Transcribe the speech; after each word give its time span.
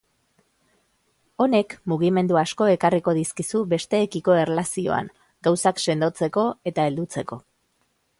Honek 1.43 1.73
mugimendu 1.91 2.39
asko 2.41 2.69
ekarriko 2.75 3.13
dizkizu 3.17 3.61
besteekiko 3.73 4.37
erlazioan, 4.45 5.11
gauzak 5.49 5.83
sendotzeko 5.85 6.47
eta 6.73 6.87
heldutzeko. 6.91 7.39